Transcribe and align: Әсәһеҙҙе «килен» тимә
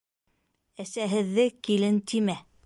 Әсәһеҙҙе 0.83 1.47
«килен» 1.69 2.05
тимә 2.13 2.41